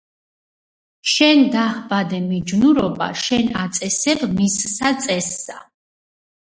[1.15, 5.65] შენ დაჰბადე მიჯნურობა, შენ აწესებ მისსა წესსა